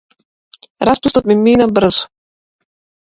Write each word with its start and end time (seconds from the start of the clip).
Распустот 0.89 1.27
ми 1.31 1.35
мина 1.43 1.67
брзо. 1.75 2.03